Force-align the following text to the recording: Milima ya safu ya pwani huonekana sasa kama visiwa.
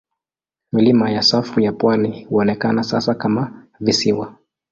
Milima 0.71 1.11
ya 1.11 1.21
safu 1.21 1.59
ya 1.59 1.71
pwani 1.73 2.23
huonekana 2.23 2.83
sasa 2.83 3.13
kama 3.15 3.65
visiwa. 3.79 4.35